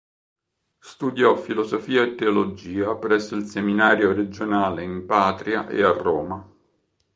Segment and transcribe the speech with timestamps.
[0.79, 6.43] Studiò filosofia e teologia presso il seminario regionale in patria e a Roma.